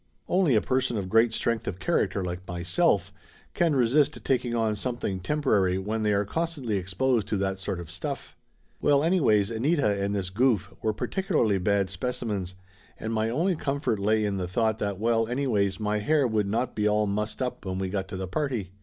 Only 0.27 0.55
a 0.55 0.61
person 0.61 0.97
of 0.97 1.09
great 1.09 1.31
strength 1.31 1.67
of 1.67 1.77
character 1.77 2.23
like 2.23 2.47
myself 2.47 3.13
can 3.53 3.75
resist 3.75 4.25
taking 4.25 4.55
on 4.55 4.73
something 4.73 5.19
temporary 5.19 5.77
when 5.77 6.01
they 6.01 6.11
are 6.11 6.25
constantly 6.25 6.77
exposed 6.77 7.27
to 7.27 7.37
that 7.37 7.59
sort 7.59 7.79
of 7.79 7.91
stuff. 7.91 8.35
Well, 8.81 9.03
anyways 9.03 9.51
Anita 9.51 10.01
and 10.01 10.15
this 10.15 10.31
goof 10.31 10.73
were 10.81 10.91
particularly 10.91 11.59
bad 11.59 11.91
specimens 11.91 12.55
and 12.99 13.13
my 13.13 13.29
only 13.29 13.55
comfort 13.55 13.99
lay 13.99 14.25
in 14.25 14.37
the 14.37 14.47
thought 14.47 14.79
that 14.79 14.97
well 14.99 15.27
anyways 15.27 15.79
my 15.79 15.99
hair 15.99 16.25
would 16.27 16.47
not 16.47 16.73
be 16.75 16.87
all 16.89 17.05
mussed 17.05 17.39
up 17.39 17.63
when 17.63 17.77
we 17.77 17.87
got 17.87 18.07
to 18.07 18.17
the 18.17 18.27
party. 18.27 18.71